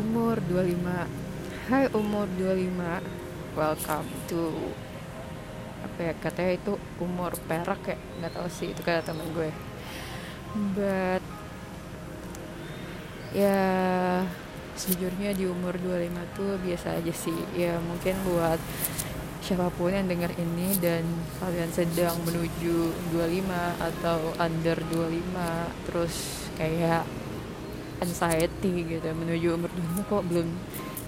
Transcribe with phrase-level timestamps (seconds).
[0.00, 4.48] umur 25 Hai umur 25 Welcome to
[5.84, 7.96] Apa ya katanya itu umur perak ya?
[8.20, 9.52] Nggak tahu sih itu kata temen gue.
[10.72, 11.20] But
[13.36, 13.60] Ya
[14.80, 17.36] Sejujurnya di umur 25 tuh biasa aja sih.
[17.52, 18.56] Ya mungkin buat
[19.44, 21.04] siapa pun yang dengar ini dan
[21.36, 23.44] kalian sedang menuju 25
[23.76, 26.14] atau under 25 terus
[26.56, 27.04] kayak
[28.00, 29.70] anxiety gitu menuju umur
[30.02, 30.48] 25 kok belum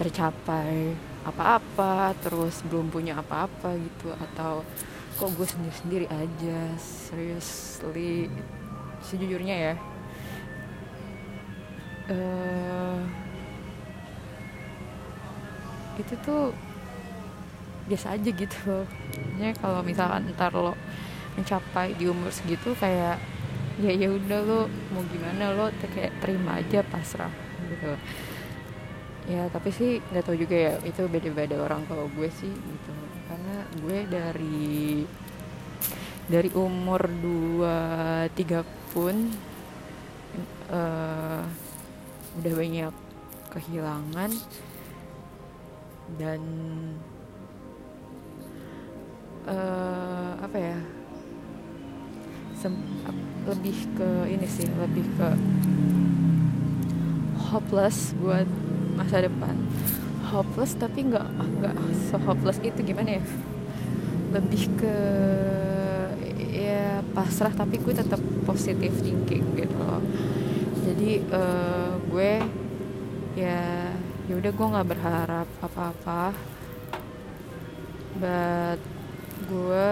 [0.00, 4.64] tercapai apa-apa terus belum punya apa-apa gitu atau
[5.18, 8.30] kok gue sendiri-sendiri aja seriously.
[9.02, 9.74] Sejujurnya ya
[12.12, 12.98] uh,
[15.98, 16.54] itu tuh
[17.88, 18.84] biasa aja gitu.
[19.40, 20.76] Ya kalau misalkan ntar lo
[21.38, 23.16] mencapai di umur segitu kayak
[23.78, 24.60] ya ya udah lo
[24.94, 25.54] mau gimana?
[25.54, 27.30] Lo kayak terima aja pasrah
[27.70, 27.94] gitu.
[29.28, 32.92] Ya tapi sih nggak tahu juga ya itu beda-beda orang kalau gue sih gitu.
[33.28, 35.04] Karena gue dari
[36.28, 37.76] dari umur dua
[38.36, 38.60] tiga
[38.92, 39.32] pun
[40.68, 41.44] uh,
[42.38, 42.94] udah banyak
[43.48, 44.30] kehilangan
[46.20, 46.40] dan
[49.48, 50.78] uh, apa ya
[52.58, 52.74] Sem
[53.48, 55.28] lebih ke ini sih lebih ke
[57.48, 58.44] hopeless buat
[58.92, 59.56] masa depan.
[60.28, 61.76] Hopeless tapi nggak nggak
[62.12, 63.24] so hopeless itu gimana ya?
[64.36, 64.96] Lebih ke
[66.52, 70.04] ya pasrah tapi gue tetap positif thinking gitu loh.
[70.84, 72.32] Jadi uh, gue
[73.38, 73.88] ya
[74.28, 76.36] ya udah gue nggak berharap apa-apa.
[78.20, 78.80] But
[79.48, 79.88] gue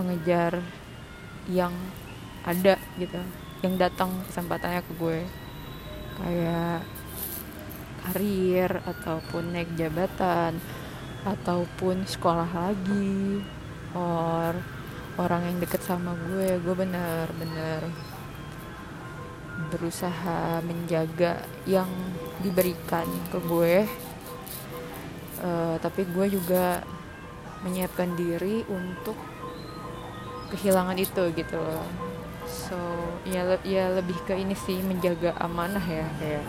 [0.00, 0.64] mengejar
[1.52, 1.74] yang
[2.44, 3.16] ada gitu
[3.64, 5.20] yang datang kesempatannya ke gue.
[6.20, 6.84] Kayak
[8.04, 10.60] karir ataupun naik jabatan
[11.24, 13.40] ataupun sekolah lagi
[13.96, 14.52] or
[15.16, 17.80] orang yang deket sama gue gue bener-bener
[19.72, 21.88] berusaha menjaga yang
[22.44, 23.76] diberikan ke gue.
[25.44, 26.84] Uh, tapi gue juga
[27.64, 29.16] menyiapkan diri untuk
[30.52, 32.13] kehilangan itu gitu loh
[32.44, 32.76] so
[33.24, 36.44] ya le ya lebih ke ini sih menjaga amanah ya kayak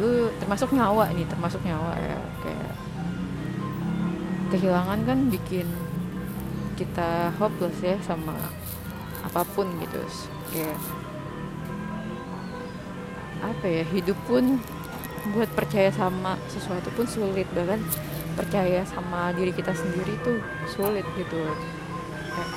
[0.00, 2.72] lu, termasuk nyawa nih termasuk nyawa ya kayak.
[4.46, 5.66] Kehilangan kan bikin
[6.78, 8.32] kita hopeless ya sama
[9.26, 10.00] apa pun gitu
[10.54, 10.78] kayak.
[13.42, 14.62] Apa ya hidup pun
[15.34, 17.82] buat percaya sama sesuatu pun sulit bahkan
[18.38, 20.38] percaya sama diri kita sendiri tuh
[20.70, 21.42] sulit gitu.
[22.32, 22.50] Kayak,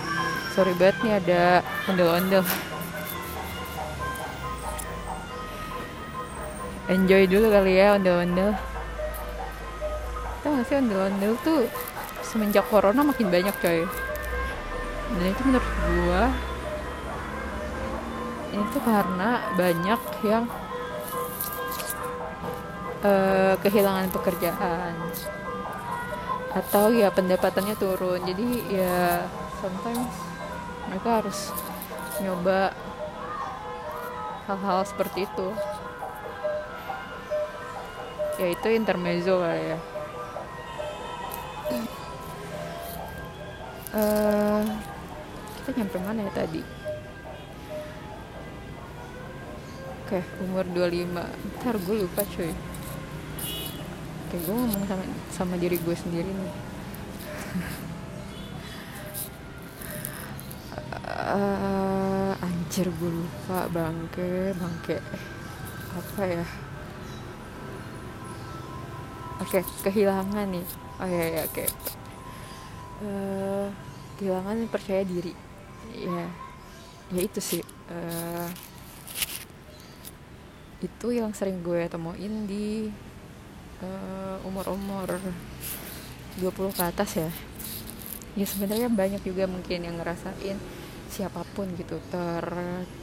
[0.59, 1.43] sorry banget nih ada
[1.87, 2.43] ondel-ondel.
[6.91, 8.59] Enjoy dulu kali ya ondel-ondel.
[10.43, 11.63] Tau gak sih ondel-ondel tuh
[12.27, 13.87] semenjak corona makin banyak coy.
[15.15, 16.23] Dan itu menurut gua
[18.51, 20.43] itu karena banyak yang
[23.07, 24.91] uh, kehilangan pekerjaan.
[26.51, 28.19] Atau ya pendapatannya turun.
[28.27, 29.23] Jadi ya
[29.63, 30.28] sometimes
[30.89, 31.53] mereka harus
[32.17, 32.73] nyoba
[34.49, 35.47] hal-hal seperti itu.
[38.41, 39.77] Ya itu intermezzo lah ya.
[43.93, 44.65] Uh,
[45.61, 46.61] kita nyampe mana ya tadi?
[50.09, 52.49] Oke okay, umur 25 ntar gue lupa cuy.
[54.33, 56.53] Kayak gue ngomong sama sama diri gue sendiri nih
[61.29, 64.97] uh, anjir gue lupa bangke bangke.
[65.93, 66.45] Apa ya?
[69.39, 70.65] Oke okay, kehilangan nih.
[70.99, 71.63] Oh ya ya oke.
[71.63, 71.67] Okay.
[73.05, 73.67] uh,
[74.19, 75.33] kehilangan percaya diri.
[75.93, 76.25] Ya
[77.13, 77.63] ya itu sih.
[77.89, 78.49] Uh,
[80.79, 82.87] itu yang sering gue temuin di
[83.83, 85.19] uh, umur-umur
[86.39, 87.29] 20 ke atas ya.
[88.37, 90.55] Ya sebenarnya banyak juga mungkin yang ngerasain
[91.19, 92.43] siapa pun gitu ter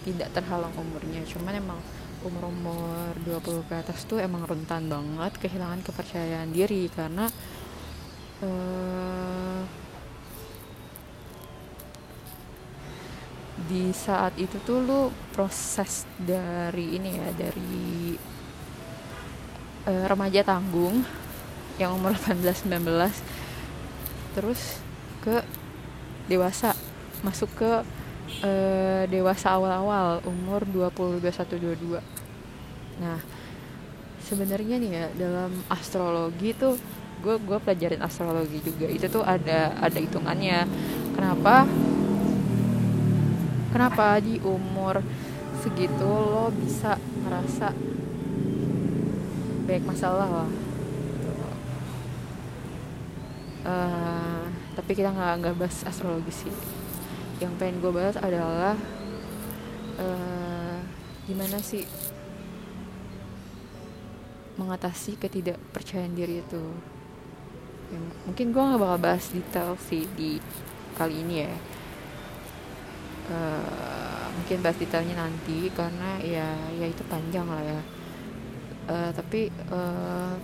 [0.08, 1.20] tidak terhalang umurnya.
[1.28, 1.76] Cuman emang
[2.24, 7.28] umur-umur 20 ke atas tuh emang rentan banget kehilangan kepercayaan diri karena
[8.40, 9.60] uh,
[13.68, 15.00] di saat itu tuh lu
[15.36, 18.16] proses dari ini ya dari
[19.86, 21.04] uh, remaja tanggung
[21.76, 23.12] yang umur 18 19
[24.32, 24.80] terus
[25.20, 25.44] ke
[26.28, 26.72] dewasa
[27.24, 27.70] masuk ke
[28.44, 33.20] uh, dewasa awal-awal umur 20 21 22 nah
[34.26, 36.74] sebenarnya nih ya dalam astrologi tuh
[37.22, 38.86] gue gue pelajarin astrologi juga.
[38.90, 40.66] Itu tuh ada ada hitungannya.
[41.16, 41.64] Kenapa?
[43.72, 45.00] Kenapa di umur
[45.60, 47.72] segitu lo bisa merasa
[49.66, 50.50] banyak masalah lah?
[53.66, 54.46] Uh,
[54.78, 56.54] tapi kita nggak nggak bahas astrologi sih
[57.36, 58.76] yang pengen gue bahas adalah
[60.00, 60.78] uh,
[61.28, 61.84] gimana sih
[64.56, 66.64] mengatasi ketidakpercayaan diri itu.
[67.92, 70.40] Ya, mungkin gue nggak bakal bahas detail sih di
[70.96, 71.54] kali ini ya.
[73.26, 77.80] Uh, mungkin bahas detailnya nanti karena ya ya itu panjang lah ya.
[78.86, 80.34] Uh, tapi uh,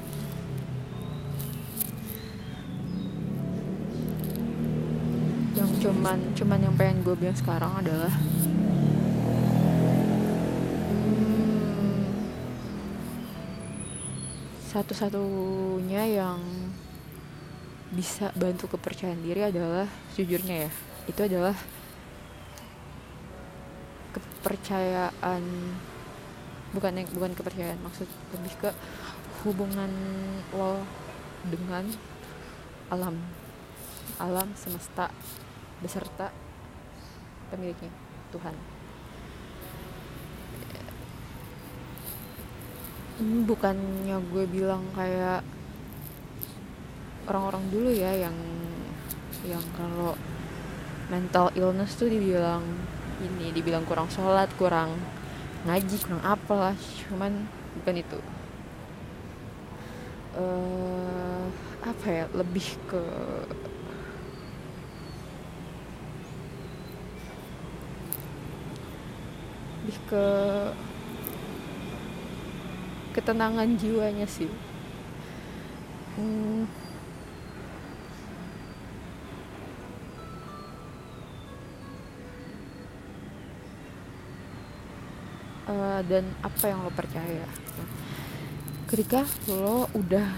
[5.82, 8.14] cuman cuman yang pengen gue bilang sekarang adalah
[14.70, 16.38] satu-satunya yang
[17.90, 20.70] bisa bantu kepercayaan diri adalah jujurnya ya
[21.10, 21.58] itu adalah
[24.14, 25.42] kepercayaan
[26.78, 28.06] bukan yang bukan kepercayaan maksud
[28.38, 28.70] lebih ke
[29.42, 29.90] hubungan
[30.54, 30.78] lo
[31.50, 31.90] dengan
[32.86, 33.18] alam
[34.22, 35.10] alam semesta
[35.82, 36.30] beserta
[37.50, 37.90] pemiliknya
[38.30, 38.54] Tuhan.
[43.22, 45.44] Bukannya gue bilang kayak
[47.28, 48.34] orang-orang dulu ya yang
[49.46, 50.14] yang kalau
[51.10, 52.62] mental illness tuh dibilang
[53.22, 54.96] ini dibilang kurang sholat kurang
[55.66, 56.74] ngaji kurang apalah
[57.06, 57.46] cuman
[57.78, 58.18] bukan itu.
[60.32, 61.46] Uh,
[61.84, 63.02] apa ya lebih ke
[69.82, 70.26] lebih ke
[73.18, 74.46] ketenangan jiwanya sih
[76.14, 76.70] hmm.
[85.66, 87.42] uh, dan apa yang lo percaya
[88.86, 90.30] ketika lo udah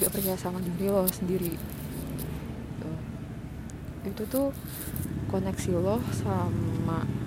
[0.00, 1.52] gak percaya sama diri lo sendiri
[4.08, 4.56] itu tuh
[5.28, 7.25] koneksi lo sama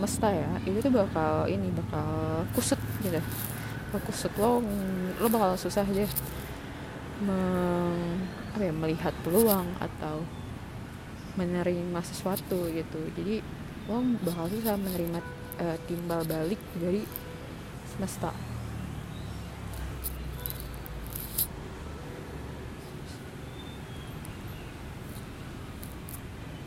[0.00, 3.20] semesta ya itu tuh bakal ini bakal kusut gitu.
[3.92, 4.32] Bakal kusut.
[4.40, 4.64] Lo
[5.20, 6.08] lo bakal susah aja
[8.56, 10.24] apa ya, melihat peluang atau
[11.36, 13.00] menerima sesuatu gitu.
[13.12, 13.44] Jadi
[13.92, 15.20] lo bakal susah menerima
[15.60, 17.04] uh, timbal balik dari
[17.92, 18.32] semesta.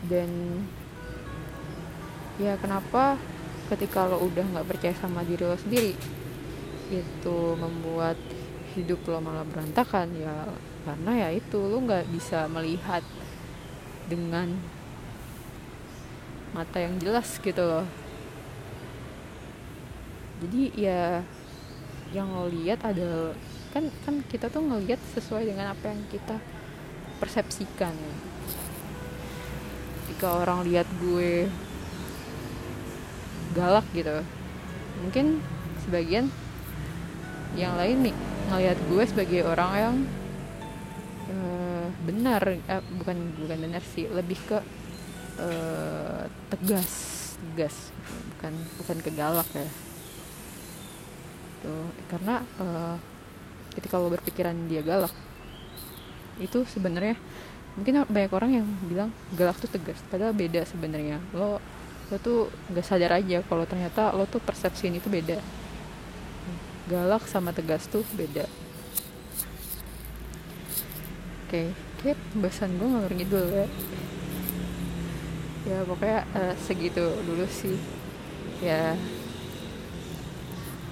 [0.06, 0.62] Dan
[2.40, 3.14] ya kenapa
[3.70, 5.94] ketika lo udah nggak percaya sama diri lo sendiri
[6.92, 8.18] itu membuat
[8.74, 10.10] hidup lo malah berantakan?
[10.18, 10.50] Ya
[10.84, 13.00] karena ya itu lo nggak bisa melihat
[14.10, 14.52] dengan
[16.52, 17.86] mata yang jelas gitu loh.
[20.44, 21.24] Jadi ya
[22.12, 23.32] yang lo lihat ada
[23.74, 26.38] kan kan kita tuh ngelihat sesuai dengan apa yang kita
[27.18, 27.94] persepsikan.
[30.04, 31.48] Ketika orang lihat gue
[33.54, 34.20] galak gitu.
[35.06, 35.40] Mungkin
[35.86, 36.28] sebagian
[37.54, 38.16] yang lain nih
[38.50, 39.96] ngelihat gue sebagai orang yang
[41.30, 44.58] uh, benar uh, bukan bukan benar sih lebih ke
[45.38, 46.90] uh, tegas
[47.38, 47.94] tegas
[48.34, 48.52] bukan
[48.82, 49.68] bukan kegalak ya.
[51.62, 52.96] Tuh karena uh,
[53.78, 55.14] ketika lo berpikiran dia galak
[56.42, 57.14] itu sebenarnya
[57.78, 61.22] mungkin banyak orang yang bilang galak tuh tegas padahal beda sebenarnya.
[61.30, 61.62] Lo
[62.12, 65.40] lo tuh gak sadar aja kalau ternyata lo tuh persepsi ini tuh beda.
[66.84, 68.44] Galak sama tegas tuh beda.
[71.44, 71.68] Oke okay.
[72.02, 73.66] kayak pembahasan gue ngalur ngidul ya.
[75.64, 77.80] Ya pokoknya uh, segitu dulu sih.
[78.60, 79.00] Ya.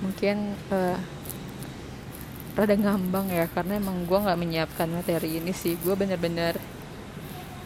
[0.01, 0.97] Mungkin uh,
[2.57, 5.77] rada ngambang ya karena emang gue nggak menyiapkan materi ini sih.
[5.77, 6.57] Gue bener-bener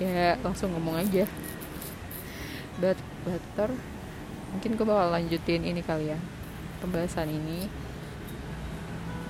[0.02, 1.24] ya langsung ngomong aja
[2.80, 3.70] but better
[4.54, 6.18] mungkin gue bakal lanjutin ini kali ya
[6.80, 7.68] pembahasan ini.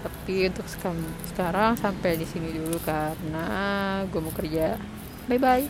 [0.07, 3.47] Tapi untuk sekarang sampai di sini dulu karena
[4.07, 4.79] gue mau kerja.
[5.27, 5.67] Bye bye